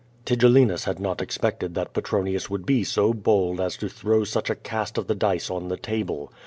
[0.25, 4.55] Tigellinus had not expected that Petronius would be so bold as to throw such a
[4.55, 6.33] cast of the dice on the table.